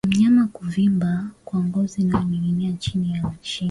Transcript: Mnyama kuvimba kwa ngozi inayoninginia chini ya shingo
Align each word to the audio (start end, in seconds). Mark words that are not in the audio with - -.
Mnyama 0.09 0.43
kuvimba 0.55 1.09
kwa 1.45 1.59
ngozi 1.65 2.01
inayoninginia 2.01 2.73
chini 2.73 3.09
ya 3.11 3.15
shingo 3.17 3.35